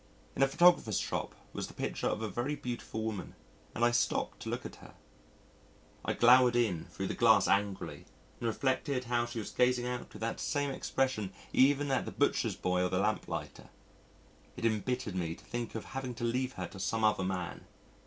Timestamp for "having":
15.85-16.15